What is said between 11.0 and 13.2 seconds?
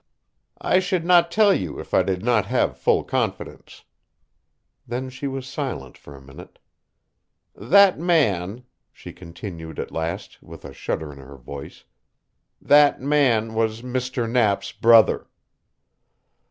in her voice, "that